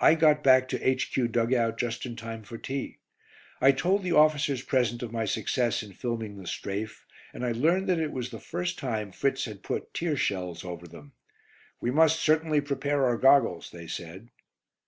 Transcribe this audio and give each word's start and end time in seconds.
I 0.00 0.16
got 0.16 0.42
back 0.42 0.66
to 0.70 0.82
H.Q. 0.88 1.28
dug 1.28 1.54
out 1.54 1.78
just 1.78 2.04
in 2.04 2.16
time 2.16 2.42
for 2.42 2.58
tea. 2.58 2.98
I 3.60 3.70
told 3.70 4.02
the 4.02 4.10
officers 4.10 4.60
present 4.60 5.04
of 5.04 5.12
my 5.12 5.24
success 5.24 5.84
in 5.84 5.92
filming 5.92 6.36
the 6.36 6.48
"strafe," 6.48 7.06
and 7.32 7.46
I 7.46 7.52
learned 7.52 7.88
that 7.88 8.00
it 8.00 8.10
was 8.10 8.30
the 8.30 8.40
first 8.40 8.76
time 8.76 9.12
Fritz 9.12 9.44
had 9.44 9.62
put 9.62 9.94
tear 9.94 10.16
shells 10.16 10.64
over 10.64 10.88
them. 10.88 11.12
"We 11.80 11.92
must 11.92 12.18
certainly 12.18 12.60
prepare 12.60 13.04
our 13.04 13.16
goggles," 13.16 13.70
they 13.70 13.86
said. 13.86 14.30